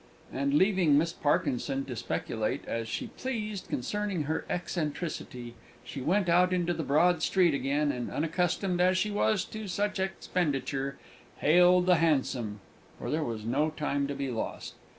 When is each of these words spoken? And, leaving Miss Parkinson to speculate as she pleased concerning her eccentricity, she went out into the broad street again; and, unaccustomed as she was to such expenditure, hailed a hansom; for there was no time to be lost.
And, 0.33 0.55
leaving 0.55 0.97
Miss 0.97 1.13
Parkinson 1.13 1.85
to 1.85 1.95
speculate 1.95 2.65
as 2.65 2.87
she 2.87 3.09
pleased 3.19 3.67
concerning 3.69 4.23
her 4.23 4.45
eccentricity, 4.49 5.53
she 5.83 6.01
went 6.01 6.27
out 6.27 6.51
into 6.51 6.73
the 6.73 6.81
broad 6.81 7.21
street 7.21 7.53
again; 7.53 7.91
and, 7.91 8.09
unaccustomed 8.09 8.81
as 8.81 8.97
she 8.97 9.11
was 9.11 9.45
to 9.45 9.67
such 9.67 9.99
expenditure, 9.99 10.97
hailed 11.37 11.87
a 11.87 11.97
hansom; 11.97 12.61
for 12.97 13.11
there 13.11 13.23
was 13.23 13.45
no 13.45 13.69
time 13.69 14.07
to 14.07 14.15
be 14.15 14.31
lost. 14.31 14.73